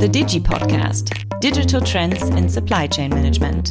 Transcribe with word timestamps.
The 0.00 0.08
Digi 0.08 0.40
Podcast 0.40 1.40
Digital 1.40 1.78
Trends 1.82 2.22
in 2.30 2.48
Supply 2.48 2.86
Chain 2.86 3.10
Management. 3.10 3.68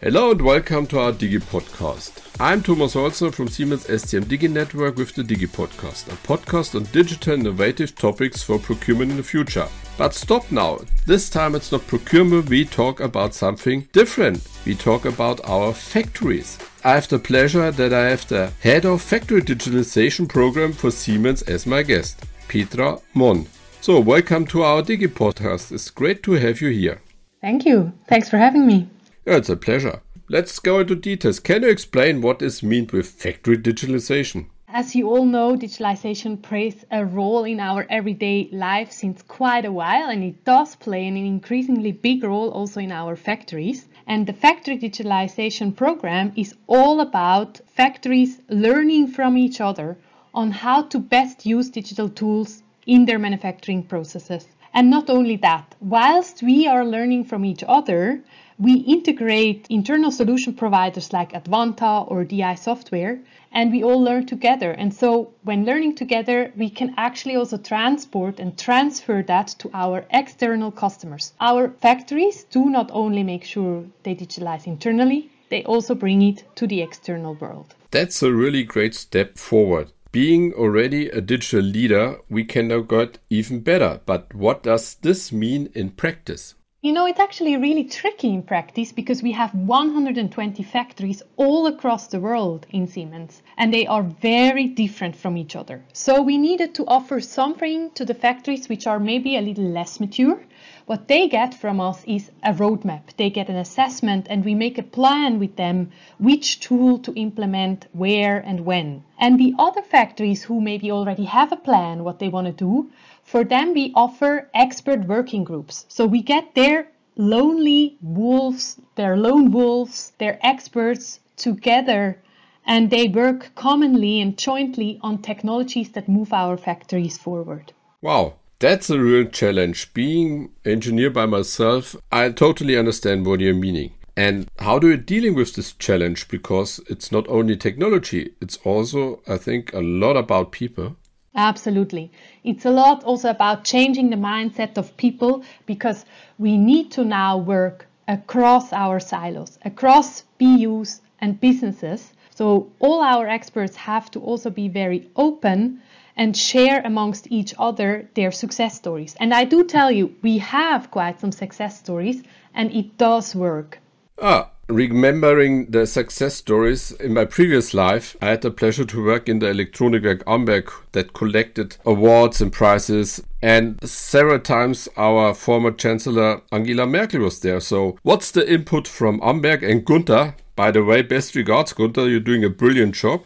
Hello 0.00 0.30
and 0.30 0.40
welcome 0.40 0.86
to 0.86 1.00
our 1.00 1.12
Digi 1.12 1.38
Podcast. 1.38 2.26
I'm 2.40 2.62
Thomas 2.62 2.94
Holzer 2.94 3.30
from 3.30 3.48
Siemens 3.48 3.84
SCM 3.88 4.24
Digi 4.24 4.50
Network 4.50 4.96
with 4.96 5.14
the 5.14 5.22
Digi 5.22 5.46
Podcast, 5.46 6.10
a 6.10 6.16
podcast 6.26 6.74
on 6.74 6.84
digital 6.84 7.34
innovative 7.34 7.94
topics 7.94 8.42
for 8.42 8.58
procurement 8.58 9.10
in 9.10 9.18
the 9.18 9.22
future. 9.22 9.68
But 9.98 10.14
stop 10.14 10.50
now. 10.50 10.78
This 11.04 11.28
time 11.28 11.54
it's 11.56 11.72
not 11.72 11.86
procurement, 11.86 12.48
we 12.48 12.64
talk 12.64 13.00
about 13.00 13.34
something 13.34 13.86
different. 13.92 14.48
We 14.64 14.74
talk 14.74 15.04
about 15.04 15.44
our 15.44 15.74
factories. 15.74 16.58
I 16.84 16.92
have 16.94 17.08
the 17.08 17.18
pleasure 17.18 17.70
that 17.70 17.92
I 17.92 18.08
have 18.08 18.26
the 18.28 18.50
head 18.62 18.86
of 18.86 19.02
factory 19.02 19.42
digitalization 19.42 20.26
program 20.26 20.72
for 20.72 20.90
Siemens 20.90 21.42
as 21.42 21.66
my 21.66 21.82
guest, 21.82 22.24
Petra 22.48 22.98
Mon. 23.12 23.46
So, 23.82 23.98
welcome 23.98 24.46
to 24.46 24.62
our 24.62 24.80
Digi 24.80 25.08
podcast. 25.08 25.72
It's 25.72 25.90
great 25.90 26.22
to 26.22 26.34
have 26.34 26.60
you 26.60 26.68
here. 26.68 27.02
Thank 27.40 27.66
you. 27.66 27.92
Thanks 28.06 28.30
for 28.30 28.36
having 28.36 28.64
me. 28.64 28.88
Yeah, 29.26 29.38
it's 29.38 29.48
a 29.48 29.56
pleasure. 29.56 30.02
Let's 30.28 30.60
go 30.60 30.78
into 30.78 30.94
details. 30.94 31.40
Can 31.40 31.64
you 31.64 31.68
explain 31.68 32.20
what 32.20 32.42
is 32.42 32.62
meant 32.62 32.92
with 32.92 33.08
factory 33.08 33.58
digitalization? 33.58 34.46
As 34.68 34.94
you 34.94 35.08
all 35.08 35.24
know, 35.24 35.56
digitalization 35.56 36.40
plays 36.40 36.84
a 36.92 37.04
role 37.04 37.42
in 37.42 37.58
our 37.58 37.84
everyday 37.90 38.48
life 38.52 38.92
since 38.92 39.20
quite 39.22 39.64
a 39.64 39.72
while, 39.72 40.10
and 40.10 40.22
it 40.22 40.44
does 40.44 40.76
play 40.76 41.08
an 41.08 41.16
increasingly 41.16 41.90
big 41.90 42.22
role 42.22 42.50
also 42.50 42.78
in 42.78 42.92
our 42.92 43.16
factories. 43.16 43.88
And 44.06 44.28
the 44.28 44.32
factory 44.32 44.78
digitalization 44.78 45.74
program 45.74 46.32
is 46.36 46.54
all 46.68 47.00
about 47.00 47.60
factories 47.66 48.40
learning 48.48 49.08
from 49.08 49.36
each 49.36 49.60
other 49.60 49.96
on 50.32 50.52
how 50.52 50.82
to 50.82 51.00
best 51.00 51.44
use 51.44 51.68
digital 51.68 52.08
tools 52.08 52.62
in 52.86 53.04
their 53.06 53.18
manufacturing 53.18 53.82
processes. 53.82 54.48
And 54.74 54.88
not 54.88 55.10
only 55.10 55.36
that, 55.36 55.74
whilst 55.80 56.42
we 56.42 56.66
are 56.66 56.84
learning 56.84 57.24
from 57.24 57.44
each 57.44 57.62
other, 57.68 58.22
we 58.58 58.74
integrate 58.74 59.66
internal 59.68 60.10
solution 60.10 60.54
providers 60.54 61.12
like 61.12 61.32
Advanta 61.32 62.10
or 62.10 62.24
DI 62.24 62.54
Software, 62.54 63.18
and 63.50 63.70
we 63.70 63.82
all 63.82 64.00
learn 64.00 64.24
together. 64.24 64.70
And 64.72 64.94
so, 64.94 65.32
when 65.42 65.66
learning 65.66 65.96
together, 65.96 66.52
we 66.56 66.70
can 66.70 66.94
actually 66.96 67.36
also 67.36 67.58
transport 67.58 68.38
and 68.38 68.58
transfer 68.58 69.22
that 69.24 69.48
to 69.58 69.70
our 69.74 70.06
external 70.10 70.70
customers. 70.70 71.32
Our 71.40 71.70
factories 71.80 72.44
do 72.44 72.70
not 72.70 72.90
only 72.92 73.22
make 73.22 73.44
sure 73.44 73.84
they 74.04 74.14
digitalize 74.14 74.66
internally, 74.66 75.30
they 75.50 75.64
also 75.64 75.94
bring 75.94 76.22
it 76.22 76.44
to 76.56 76.66
the 76.66 76.80
external 76.80 77.34
world. 77.34 77.74
That's 77.90 78.22
a 78.22 78.32
really 78.32 78.62
great 78.62 78.94
step 78.94 79.36
forward 79.36 79.92
being 80.12 80.52
already 80.52 81.08
a 81.08 81.22
digital 81.22 81.62
leader, 81.62 82.20
we 82.28 82.44
can 82.44 82.68
now 82.68 82.80
get 82.80 83.18
even 83.30 83.60
better. 83.60 84.00
But 84.04 84.34
what 84.34 84.62
does 84.62 84.94
this 84.96 85.32
mean 85.32 85.70
in 85.74 85.90
practice? 85.90 86.54
You 86.84 86.92
know, 86.92 87.06
it's 87.06 87.20
actually 87.20 87.56
really 87.56 87.84
tricky 87.84 88.34
in 88.34 88.42
practice 88.42 88.90
because 88.90 89.22
we 89.22 89.30
have 89.30 89.54
120 89.54 90.64
factories 90.64 91.22
all 91.36 91.68
across 91.68 92.08
the 92.08 92.18
world 92.18 92.66
in 92.70 92.88
Siemens, 92.88 93.40
and 93.56 93.72
they 93.72 93.86
are 93.86 94.02
very 94.02 94.66
different 94.66 95.14
from 95.14 95.36
each 95.36 95.54
other. 95.54 95.84
So 95.92 96.20
we 96.20 96.38
needed 96.38 96.74
to 96.74 96.86
offer 96.88 97.20
something 97.20 97.92
to 97.92 98.04
the 98.04 98.14
factories 98.14 98.68
which 98.68 98.88
are 98.88 98.98
maybe 98.98 99.36
a 99.36 99.40
little 99.40 99.68
less 99.68 100.00
mature 100.00 100.42
what 100.86 101.06
they 101.08 101.28
get 101.28 101.54
from 101.54 101.80
us 101.80 102.04
is 102.04 102.30
a 102.42 102.52
roadmap. 102.52 103.16
They 103.16 103.30
get 103.30 103.48
an 103.48 103.56
assessment, 103.56 104.26
and 104.28 104.44
we 104.44 104.54
make 104.54 104.78
a 104.78 104.82
plan 104.82 105.38
with 105.38 105.56
them 105.56 105.92
which 106.18 106.58
tool 106.60 106.98
to 106.98 107.14
implement 107.14 107.86
where 107.92 108.38
and 108.38 108.66
when. 108.66 109.04
And 109.18 109.38
the 109.38 109.54
other 109.58 109.82
factories 109.82 110.42
who 110.42 110.60
maybe 110.60 110.90
already 110.90 111.24
have 111.24 111.52
a 111.52 111.56
plan 111.56 112.02
what 112.02 112.18
they 112.18 112.28
want 112.28 112.48
to 112.48 112.52
do, 112.52 112.90
for 113.22 113.44
them 113.44 113.74
we 113.74 113.92
offer 113.94 114.48
expert 114.54 115.06
working 115.06 115.44
groups. 115.44 115.86
So 115.88 116.06
we 116.06 116.22
get 116.22 116.54
their 116.54 116.88
lonely 117.16 117.96
wolves, 118.02 118.80
their 118.96 119.16
lone 119.16 119.50
wolves, 119.50 120.12
their 120.18 120.38
experts 120.42 121.20
together 121.36 122.18
and 122.66 122.90
they 122.90 123.08
work 123.08 123.50
commonly 123.54 124.20
and 124.20 124.38
jointly 124.38 124.98
on 125.02 125.18
technologies 125.18 125.90
that 125.90 126.08
move 126.08 126.32
our 126.32 126.56
factories 126.56 127.18
forward. 127.18 127.72
Wow, 128.00 128.34
that's 128.58 128.90
a 128.90 129.00
real 129.00 129.24
challenge. 129.24 129.92
Being 129.94 130.50
engineer 130.64 131.10
by 131.10 131.26
myself, 131.26 131.96
I 132.10 132.30
totally 132.30 132.76
understand 132.76 133.26
what 133.26 133.40
you're 133.40 133.54
meaning. 133.54 133.94
And 134.16 134.48
how 134.58 134.78
do 134.78 134.90
you 134.90 134.96
dealing 134.96 135.34
with 135.34 135.54
this 135.54 135.72
challenge? 135.72 136.28
Because 136.28 136.80
it's 136.88 137.10
not 137.10 137.26
only 137.28 137.56
technology, 137.56 138.34
it's 138.40 138.58
also, 138.58 139.22
I 139.26 139.38
think, 139.38 139.72
a 139.72 139.80
lot 139.80 140.16
about 140.16 140.52
people. 140.52 140.96
Absolutely. 141.34 142.10
It's 142.44 142.66
a 142.66 142.70
lot 142.70 143.04
also 143.04 143.30
about 143.30 143.64
changing 143.64 144.10
the 144.10 144.16
mindset 144.16 144.76
of 144.76 144.96
people 144.96 145.44
because 145.66 146.04
we 146.38 146.58
need 146.58 146.90
to 146.92 147.04
now 147.04 147.38
work 147.38 147.86
across 148.06 148.72
our 148.72 149.00
silos, 149.00 149.58
across 149.64 150.24
BUs 150.38 151.00
and 151.20 151.40
businesses. 151.40 152.12
So 152.34 152.70
all 152.80 153.02
our 153.02 153.26
experts 153.28 153.76
have 153.76 154.10
to 154.10 154.20
also 154.20 154.50
be 154.50 154.68
very 154.68 155.08
open 155.16 155.80
and 156.16 156.36
share 156.36 156.82
amongst 156.84 157.26
each 157.30 157.54
other 157.58 158.08
their 158.14 158.32
success 158.32 158.74
stories. 158.74 159.16
And 159.18 159.32
I 159.32 159.44
do 159.44 159.64
tell 159.64 159.90
you, 159.90 160.14
we 160.20 160.38
have 160.38 160.90
quite 160.90 161.20
some 161.20 161.32
success 161.32 161.78
stories 161.78 162.22
and 162.54 162.70
it 162.72 162.98
does 162.98 163.34
work. 163.34 163.78
Ah, 164.20 164.51
remembering 164.74 165.70
the 165.70 165.86
success 165.86 166.34
stories 166.34 166.92
in 166.92 167.14
my 167.14 167.24
previous 167.24 167.74
life, 167.74 168.16
I 168.22 168.30
had 168.30 168.42
the 168.42 168.50
pleasure 168.50 168.84
to 168.84 169.04
work 169.04 169.28
in 169.28 169.38
the 169.38 169.46
Elektronikwerk 169.46 170.22
Amberg 170.24 170.72
that 170.92 171.12
collected 171.12 171.76
awards 171.84 172.40
and 172.40 172.52
prizes. 172.52 173.22
And 173.40 173.78
several 173.88 174.38
times 174.38 174.88
our 174.96 175.34
former 175.34 175.72
Chancellor 175.72 176.42
Angela 176.50 176.86
Merkel 176.86 177.20
was 177.20 177.40
there. 177.40 177.60
So, 177.60 177.98
what's 178.02 178.30
the 178.30 178.50
input 178.50 178.88
from 178.88 179.20
Amberg 179.20 179.62
and 179.62 179.84
Gunther? 179.84 180.34
By 180.54 180.70
the 180.70 180.84
way, 180.84 181.02
best 181.02 181.34
regards, 181.34 181.72
Gunther, 181.72 182.08
you're 182.08 182.20
doing 182.20 182.44
a 182.44 182.50
brilliant 182.50 182.94
job 182.94 183.24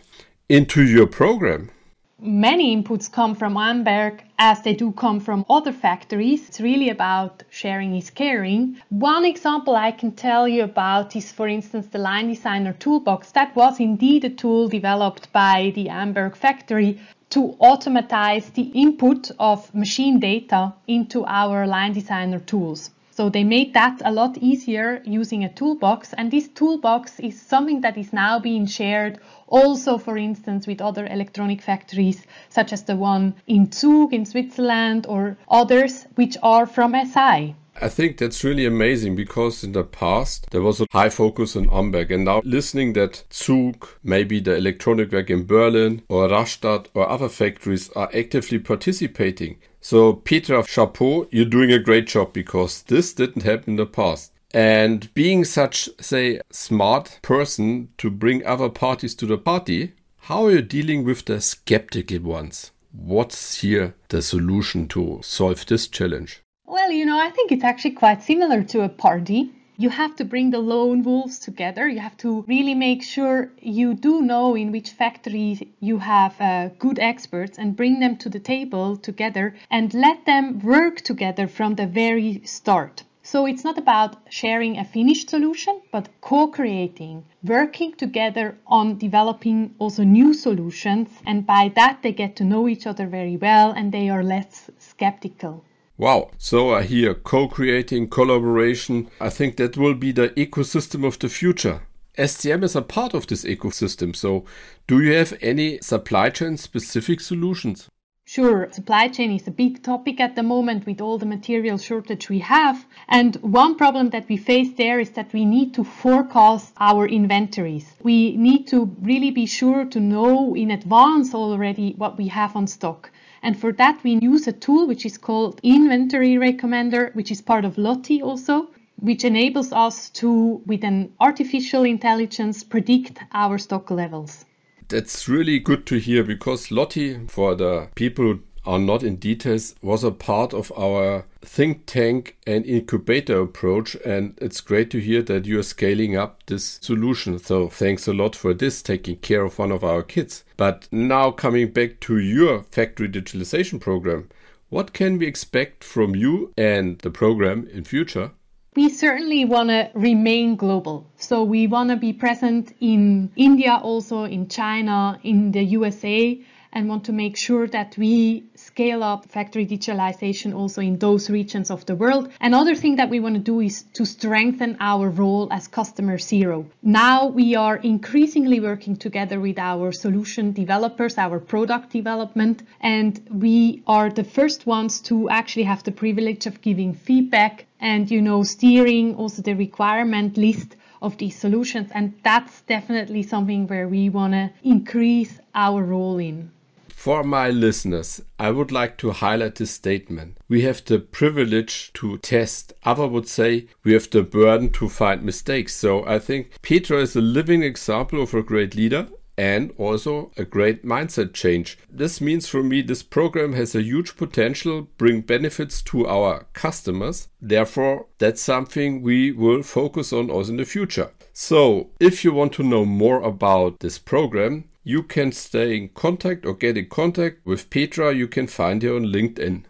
into 0.48 0.82
your 0.82 1.06
program 1.06 1.70
many 2.18 2.74
inputs 2.74 3.12
come 3.12 3.34
from 3.34 3.56
Amberg 3.56 4.20
as 4.38 4.62
they 4.62 4.74
do 4.74 4.90
come 4.92 5.20
from 5.20 5.44
other 5.50 5.72
factories. 5.72 6.48
It's 6.48 6.60
really 6.60 6.88
about 6.88 7.42
sharing 7.50 7.94
is 7.94 8.10
caring. 8.10 8.80
One 8.88 9.24
example 9.24 9.76
I 9.76 9.90
can 9.90 10.12
tell 10.12 10.48
you 10.48 10.64
about 10.64 11.14
is, 11.14 11.30
for 11.30 11.46
instance, 11.46 11.88
the 11.88 11.98
Line 11.98 12.28
Designer 12.28 12.72
Toolbox. 12.72 13.32
That 13.32 13.54
was 13.54 13.80
indeed 13.80 14.24
a 14.24 14.30
tool 14.30 14.68
developed 14.68 15.30
by 15.32 15.72
the 15.74 15.88
Amberg 15.88 16.36
factory 16.36 16.98
to 17.30 17.56
automatize 17.60 18.48
the 18.50 18.70
input 18.74 19.30
of 19.38 19.74
machine 19.74 20.18
data 20.18 20.72
into 20.86 21.24
our 21.26 21.66
Line 21.66 21.92
Designer 21.92 22.40
tools. 22.40 22.90
So 23.16 23.30
they 23.30 23.44
made 23.44 23.72
that 23.72 24.02
a 24.04 24.12
lot 24.12 24.36
easier 24.36 25.00
using 25.06 25.42
a 25.42 25.48
toolbox. 25.48 26.12
And 26.12 26.30
this 26.30 26.48
toolbox 26.48 27.18
is 27.18 27.40
something 27.40 27.80
that 27.80 27.96
is 27.96 28.12
now 28.12 28.38
being 28.38 28.66
shared 28.66 29.20
also, 29.46 29.96
for 29.96 30.18
instance, 30.18 30.66
with 30.66 30.82
other 30.82 31.06
electronic 31.06 31.62
factories, 31.62 32.26
such 32.50 32.74
as 32.74 32.82
the 32.82 32.94
one 32.94 33.34
in 33.46 33.72
Zug 33.72 34.12
in 34.12 34.26
Switzerland 34.26 35.06
or 35.08 35.38
others 35.48 36.04
which 36.16 36.36
are 36.42 36.66
from 36.66 36.92
SI. 36.92 37.54
I 37.80 37.88
think 37.88 38.18
that's 38.18 38.44
really 38.44 38.66
amazing 38.66 39.16
because 39.16 39.64
in 39.64 39.72
the 39.72 39.84
past 39.84 40.50
there 40.50 40.62
was 40.62 40.82
a 40.82 40.86
high 40.92 41.08
focus 41.08 41.56
on 41.56 41.70
Amberg 41.70 42.10
and 42.10 42.26
now 42.26 42.42
listening 42.44 42.92
that 42.94 43.24
Zug, 43.32 43.86
maybe 44.02 44.40
the 44.40 44.52
Elektronikwerk 44.52 45.30
in 45.30 45.46
Berlin 45.46 46.02
or 46.10 46.28
Rastatt 46.28 46.88
or 46.92 47.08
other 47.08 47.30
factories 47.30 47.88
are 47.96 48.10
actively 48.14 48.58
participating. 48.58 49.56
So, 49.88 50.14
Petra, 50.14 50.66
chapeau, 50.66 51.28
you're 51.30 51.44
doing 51.44 51.70
a 51.70 51.78
great 51.78 52.08
job 52.08 52.32
because 52.32 52.82
this 52.82 53.14
didn't 53.14 53.44
happen 53.44 53.74
in 53.74 53.76
the 53.76 53.86
past. 53.86 54.32
And 54.52 55.14
being 55.14 55.44
such, 55.44 55.88
say, 56.00 56.40
smart 56.50 57.20
person 57.22 57.90
to 57.98 58.10
bring 58.10 58.44
other 58.44 58.68
parties 58.68 59.14
to 59.14 59.26
the 59.26 59.38
party, 59.38 59.92
how 60.22 60.46
are 60.46 60.50
you 60.50 60.62
dealing 60.62 61.04
with 61.04 61.26
the 61.26 61.40
skeptical 61.40 62.18
ones? 62.18 62.72
What's 62.90 63.60
here 63.60 63.94
the 64.08 64.22
solution 64.22 64.88
to 64.88 65.20
solve 65.22 65.64
this 65.66 65.86
challenge? 65.86 66.42
Well, 66.64 66.90
you 66.90 67.06
know, 67.06 67.20
I 67.20 67.30
think 67.30 67.52
it's 67.52 67.62
actually 67.62 67.92
quite 67.92 68.24
similar 68.24 68.64
to 68.64 68.80
a 68.80 68.88
party 68.88 69.52
you 69.78 69.90
have 69.90 70.16
to 70.16 70.24
bring 70.24 70.50
the 70.50 70.58
lone 70.58 71.02
wolves 71.02 71.38
together. 71.38 71.86
You 71.86 72.00
have 72.00 72.16
to 72.18 72.44
really 72.48 72.74
make 72.74 73.02
sure 73.02 73.50
you 73.60 73.94
do 73.94 74.22
know 74.22 74.54
in 74.54 74.72
which 74.72 74.90
factory 74.90 75.74
you 75.80 75.98
have 75.98 76.40
uh, 76.40 76.68
good 76.78 76.98
experts 76.98 77.58
and 77.58 77.76
bring 77.76 78.00
them 78.00 78.16
to 78.18 78.28
the 78.28 78.40
table 78.40 78.96
together 78.96 79.54
and 79.70 79.92
let 79.92 80.24
them 80.24 80.60
work 80.60 81.02
together 81.02 81.46
from 81.46 81.74
the 81.74 81.86
very 81.86 82.40
start. 82.44 83.04
So 83.22 83.44
it's 83.44 83.64
not 83.64 83.76
about 83.76 84.16
sharing 84.30 84.78
a 84.78 84.84
finished 84.84 85.30
solution, 85.30 85.80
but 85.90 86.08
co 86.20 86.46
creating, 86.46 87.24
working 87.42 87.92
together 87.92 88.56
on 88.68 88.98
developing 88.98 89.74
also 89.80 90.04
new 90.04 90.32
solutions. 90.32 91.08
And 91.26 91.44
by 91.44 91.72
that, 91.74 92.02
they 92.02 92.12
get 92.12 92.36
to 92.36 92.44
know 92.44 92.68
each 92.68 92.86
other 92.86 93.08
very 93.08 93.36
well 93.36 93.72
and 93.72 93.90
they 93.90 94.08
are 94.08 94.22
less 94.22 94.70
skeptical. 94.78 95.64
Wow. 95.98 96.30
So 96.36 96.72
uh, 96.72 96.78
I 96.78 96.82
hear 96.82 97.14
co-creating, 97.14 98.08
collaboration. 98.10 99.08
I 99.20 99.30
think 99.30 99.56
that 99.56 99.76
will 99.76 99.94
be 99.94 100.12
the 100.12 100.28
ecosystem 100.30 101.06
of 101.06 101.18
the 101.18 101.28
future. 101.28 101.82
SCM 102.18 102.64
is 102.64 102.76
a 102.76 102.82
part 102.82 103.14
of 103.14 103.26
this 103.26 103.44
ecosystem. 103.44 104.14
So 104.14 104.44
do 104.86 105.00
you 105.00 105.14
have 105.14 105.36
any 105.40 105.78
supply 105.80 106.30
chain 106.30 106.56
specific 106.56 107.20
solutions? 107.20 107.88
Sure, 108.28 108.68
supply 108.72 109.06
chain 109.06 109.30
is 109.30 109.46
a 109.46 109.52
big 109.52 109.84
topic 109.84 110.18
at 110.18 110.34
the 110.34 110.42
moment 110.42 110.84
with 110.84 111.00
all 111.00 111.16
the 111.16 111.24
material 111.24 111.78
shortage 111.78 112.28
we 112.28 112.40
have. 112.40 112.84
And 113.08 113.36
one 113.36 113.76
problem 113.76 114.10
that 114.10 114.28
we 114.28 114.36
face 114.36 114.72
there 114.76 114.98
is 114.98 115.10
that 115.10 115.32
we 115.32 115.44
need 115.44 115.74
to 115.74 115.84
forecast 115.84 116.74
our 116.78 117.06
inventories. 117.06 117.94
We 118.02 118.36
need 118.36 118.66
to 118.66 118.90
really 119.00 119.30
be 119.30 119.46
sure 119.46 119.84
to 119.84 120.00
know 120.00 120.56
in 120.56 120.72
advance 120.72 121.34
already 121.34 121.94
what 121.96 122.18
we 122.18 122.26
have 122.26 122.56
on 122.56 122.66
stock. 122.66 123.12
And 123.42 123.58
for 123.58 123.72
that, 123.72 124.02
we 124.02 124.18
use 124.20 124.46
a 124.46 124.52
tool 124.52 124.86
which 124.86 125.06
is 125.06 125.18
called 125.18 125.60
Inventory 125.62 126.34
Recommender, 126.34 127.14
which 127.14 127.30
is 127.30 127.42
part 127.42 127.64
of 127.64 127.76
Lotti 127.76 128.22
also, 128.22 128.68
which 128.96 129.24
enables 129.24 129.72
us 129.72 130.10
to, 130.10 130.62
with 130.66 130.82
an 130.84 131.12
artificial 131.20 131.84
intelligence, 131.84 132.64
predict 132.64 133.18
our 133.32 133.58
stock 133.58 133.90
levels. 133.90 134.44
That's 134.88 135.28
really 135.28 135.58
good 135.58 135.86
to 135.86 135.98
hear 135.98 136.22
because 136.22 136.70
Lotti, 136.70 137.28
for 137.28 137.54
the 137.54 137.88
people 137.94 138.38
are 138.66 138.78
not 138.78 139.02
in 139.02 139.16
details, 139.16 139.74
was 139.82 140.04
a 140.04 140.10
part 140.10 140.52
of 140.52 140.72
our 140.76 141.24
think 141.42 141.86
tank 141.86 142.36
and 142.46 142.66
incubator 142.66 143.40
approach. 143.40 143.94
And 144.04 144.36
it's 144.40 144.60
great 144.60 144.90
to 144.90 144.98
hear 144.98 145.22
that 145.22 145.46
you're 145.46 145.62
scaling 145.62 146.16
up 146.16 146.44
this 146.46 146.78
solution. 146.82 147.38
So 147.38 147.68
thanks 147.68 148.06
a 148.06 148.12
lot 148.12 148.34
for 148.34 148.52
this, 148.52 148.82
taking 148.82 149.16
care 149.16 149.44
of 149.44 149.58
one 149.58 149.72
of 149.72 149.84
our 149.84 150.02
kids. 150.02 150.44
But 150.56 150.88
now 150.90 151.30
coming 151.30 151.70
back 151.70 152.00
to 152.00 152.18
your 152.18 152.64
factory 152.64 153.08
digitalization 153.08 153.80
program, 153.80 154.28
what 154.68 154.92
can 154.92 155.18
we 155.18 155.26
expect 155.26 155.84
from 155.84 156.16
you 156.16 156.52
and 156.56 156.98
the 156.98 157.10
program 157.10 157.68
in 157.72 157.84
future? 157.84 158.32
we 158.76 158.90
certainly 158.90 159.44
want 159.46 159.70
to 159.70 159.90
remain 159.94 160.54
global. 160.54 161.10
So 161.16 161.42
we 161.42 161.66
want 161.66 161.88
to 161.90 161.96
be 161.96 162.12
present 162.12 162.74
in 162.80 163.32
India, 163.34 163.80
also 163.82 164.24
in 164.24 164.48
China, 164.48 165.18
in 165.22 165.52
the 165.52 165.62
USA, 165.62 166.38
and 166.72 166.88
want 166.88 167.04
to 167.04 167.12
make 167.12 167.36
sure 167.36 167.66
that 167.66 167.96
we 167.96 168.44
scale 168.54 169.02
up 169.02 169.30
factory 169.30 169.66
digitalization 169.66 170.54
also 170.54 170.80
in 170.80 170.98
those 170.98 171.30
regions 171.30 171.70
of 171.70 171.86
the 171.86 171.94
world. 171.94 172.30
Another 172.40 172.74
thing 172.74 172.96
that 172.96 173.10
we 173.10 173.20
want 173.20 173.34
to 173.34 173.40
do 173.40 173.60
is 173.60 173.84
to 173.94 174.04
strengthen 174.04 174.76
our 174.80 175.08
role 175.08 175.48
as 175.52 175.68
customer 175.68 176.18
zero. 176.18 176.66
Now 176.82 177.26
we 177.26 177.54
are 177.54 177.76
increasingly 177.76 178.60
working 178.60 178.96
together 178.96 179.40
with 179.40 179.58
our 179.58 179.92
solution 179.92 180.52
developers, 180.52 181.18
our 181.18 181.38
product 181.38 181.90
development, 181.90 182.62
and 182.80 183.20
we 183.30 183.82
are 183.86 184.10
the 184.10 184.24
first 184.24 184.66
ones 184.66 185.00
to 185.02 185.28
actually 185.30 185.64
have 185.64 185.82
the 185.82 185.92
privilege 185.92 186.46
of 186.46 186.60
giving 186.60 186.94
feedback 186.94 187.66
and 187.80 188.10
you 188.10 188.22
know 188.22 188.42
steering 188.42 189.14
also 189.16 189.42
the 189.42 189.54
requirement 189.54 190.36
list 190.36 190.76
of 191.02 191.16
these 191.18 191.38
solutions 191.38 191.90
and 191.94 192.14
that's 192.22 192.62
definitely 192.62 193.22
something 193.22 193.66
where 193.66 193.86
we 193.88 194.08
want 194.08 194.32
to 194.32 194.50
increase 194.62 195.38
our 195.54 195.82
role 195.82 196.18
in 196.18 196.50
for 196.96 197.22
my 197.22 197.50
listeners, 197.50 198.22
I 198.38 198.50
would 198.50 198.72
like 198.72 198.96
to 198.98 199.12
highlight 199.12 199.56
this 199.56 199.70
statement. 199.70 200.38
We 200.48 200.62
have 200.62 200.82
the 200.82 200.98
privilege 200.98 201.92
to 201.92 202.16
test. 202.18 202.72
Other 202.84 203.06
would 203.06 203.28
say 203.28 203.66
we 203.84 203.92
have 203.92 204.08
the 204.10 204.22
burden 204.22 204.70
to 204.70 204.88
find 204.88 205.22
mistakes. 205.22 205.74
So 205.74 206.04
I 206.06 206.18
think 206.18 206.60
Petra 206.62 207.02
is 207.02 207.14
a 207.14 207.20
living 207.20 207.62
example 207.62 208.22
of 208.22 208.32
a 208.32 208.42
great 208.42 208.74
leader 208.74 209.08
and 209.36 209.74
also 209.76 210.32
a 210.38 210.44
great 210.44 210.86
mindset 210.86 211.34
change. 211.34 211.78
This 211.90 212.22
means 212.22 212.48
for 212.48 212.62
me 212.62 212.80
this 212.80 213.02
program 213.02 213.52
has 213.52 213.74
a 213.74 213.82
huge 213.82 214.16
potential 214.16 214.88
bring 214.96 215.20
benefits 215.20 215.82
to 215.82 216.08
our 216.08 216.46
customers. 216.54 217.28
Therefore, 217.42 218.06
that's 218.18 218.42
something 218.42 219.02
we 219.02 219.32
will 219.32 219.62
focus 219.62 220.14
on 220.14 220.30
also 220.30 220.52
in 220.52 220.56
the 220.56 220.64
future. 220.64 221.10
So, 221.34 221.90
if 222.00 222.24
you 222.24 222.32
want 222.32 222.54
to 222.54 222.62
know 222.62 222.86
more 222.86 223.20
about 223.20 223.80
this 223.80 223.98
program, 223.98 224.64
you 224.86 225.02
can 225.02 225.32
stay 225.32 225.76
in 225.76 225.88
contact 225.88 226.46
or 226.46 226.54
get 226.54 226.76
in 226.76 226.88
contact 226.88 227.44
with 227.44 227.68
Petra. 227.70 228.14
You 228.14 228.28
can 228.28 228.46
find 228.46 228.80
her 228.84 228.94
on 228.94 229.06
LinkedIn. 229.06 229.64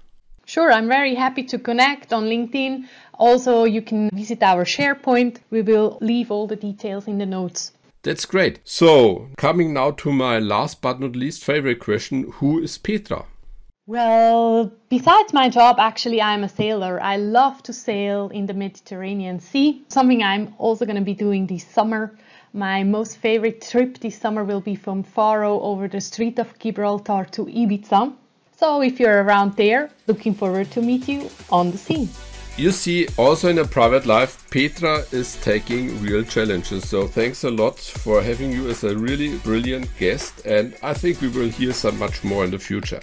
Sure, 0.44 0.70
I'm 0.70 0.88
very 0.88 1.14
happy 1.14 1.42
to 1.44 1.58
connect 1.58 2.12
on 2.12 2.24
LinkedIn. 2.24 2.84
Also, 3.14 3.64
you 3.64 3.80
can 3.80 4.10
visit 4.12 4.42
our 4.42 4.66
SharePoint. 4.66 5.38
We 5.48 5.62
will 5.62 5.96
leave 6.02 6.30
all 6.30 6.46
the 6.46 6.54
details 6.54 7.08
in 7.08 7.16
the 7.16 7.24
notes. 7.24 7.72
That's 8.02 8.26
great. 8.26 8.60
So, 8.64 9.30
coming 9.38 9.72
now 9.72 9.92
to 9.92 10.12
my 10.12 10.38
last 10.38 10.82
but 10.82 11.00
not 11.00 11.16
least 11.16 11.42
favorite 11.42 11.80
question 11.80 12.30
Who 12.34 12.62
is 12.62 12.76
Petra? 12.76 13.24
Well, 13.86 14.70
besides 14.90 15.32
my 15.32 15.48
job, 15.48 15.76
actually, 15.78 16.20
I'm 16.20 16.44
a 16.44 16.48
sailor. 16.48 17.00
I 17.02 17.16
love 17.16 17.62
to 17.62 17.72
sail 17.72 18.28
in 18.28 18.44
the 18.44 18.54
Mediterranean 18.54 19.40
Sea, 19.40 19.82
something 19.88 20.22
I'm 20.22 20.54
also 20.58 20.84
going 20.84 20.96
to 20.98 21.02
be 21.02 21.14
doing 21.14 21.46
this 21.46 21.64
summer. 21.64 22.18
My 22.56 22.84
most 22.84 23.18
favorite 23.18 23.60
trip 23.60 23.98
this 23.98 24.16
summer 24.18 24.42
will 24.42 24.62
be 24.62 24.76
from 24.76 25.02
Faro 25.02 25.60
over 25.60 25.88
the 25.88 26.00
Strait 26.00 26.38
of 26.38 26.58
Gibraltar 26.58 27.26
to 27.32 27.44
Ibiza. 27.44 28.14
So, 28.56 28.80
if 28.80 28.98
you're 28.98 29.22
around 29.22 29.56
there, 29.56 29.90
looking 30.06 30.32
forward 30.32 30.70
to 30.70 30.80
meet 30.80 31.06
you 31.06 31.28
on 31.50 31.70
the 31.70 31.76
sea. 31.76 32.08
You 32.56 32.70
see, 32.70 33.08
also 33.18 33.50
in 33.50 33.58
a 33.58 33.66
private 33.66 34.06
life, 34.06 34.48
Petra 34.50 35.04
is 35.12 35.36
taking 35.42 36.00
real 36.00 36.22
challenges. 36.22 36.88
So 36.88 37.06
thanks 37.06 37.44
a 37.44 37.50
lot 37.50 37.78
for 37.78 38.22
having 38.22 38.50
you 38.50 38.70
as 38.70 38.82
a 38.82 38.96
really 38.96 39.36
brilliant 39.36 39.90
guest. 39.98 40.40
And 40.46 40.74
I 40.82 40.94
think 40.94 41.20
we 41.20 41.28
will 41.28 41.50
hear 41.50 41.74
some 41.74 41.98
much 41.98 42.24
more 42.24 42.42
in 42.44 42.52
the 42.52 42.58
future. 42.58 43.02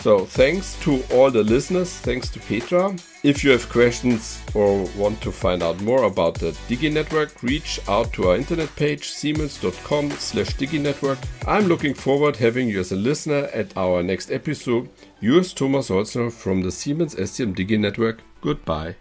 So 0.00 0.24
thanks 0.24 0.78
to 0.82 1.02
all 1.12 1.30
the 1.30 1.42
listeners. 1.42 1.92
Thanks 1.92 2.28
to 2.30 2.38
Petra. 2.40 2.94
If 3.24 3.42
you 3.42 3.50
have 3.50 3.68
questions 3.68 4.40
or 4.54 4.84
want 4.96 5.20
to 5.22 5.32
find 5.32 5.62
out 5.62 5.80
more 5.80 6.04
about 6.04 6.34
the 6.34 6.52
Digi 6.68 6.92
Network, 6.92 7.42
reach 7.42 7.80
out 7.88 8.12
to 8.12 8.28
our 8.28 8.36
internet 8.36 8.74
page 8.76 9.08
siemens.com 9.08 10.10
slash 10.12 10.50
diginetwork. 10.50 11.18
I'm 11.46 11.66
looking 11.66 11.94
forward 11.94 12.36
having 12.36 12.68
you 12.68 12.78
as 12.80 12.92
a 12.92 12.96
listener 12.96 13.48
at 13.52 13.76
our 13.76 14.02
next 14.02 14.30
episode. 14.30 14.88
Yours 15.20 15.52
Thomas 15.52 15.88
Holzner 15.88 16.30
from 16.30 16.62
the 16.62 16.70
Siemens 16.70 17.14
SCM 17.16 17.56
Digi 17.56 17.78
Network. 17.80 18.20
Goodbye. 18.40 18.94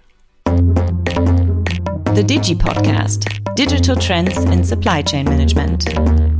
The 0.45 2.23
Digi 2.25 2.55
Podcast 2.55 3.55
Digital 3.55 3.95
Trends 3.95 4.37
in 4.37 4.63
Supply 4.63 5.01
Chain 5.01 5.25
Management. 5.25 6.34